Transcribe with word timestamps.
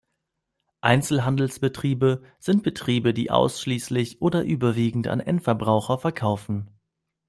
Einzelhandelsbetriebe 0.81 2.23
sind 2.39 2.63
Betriebe, 2.63 3.13
die 3.13 3.29
ausschließlich 3.29 4.19
oder 4.19 4.43
überwiegend 4.43 5.07
an 5.07 5.19
Endverbraucher 5.19 5.99
verkaufen. 5.99 6.71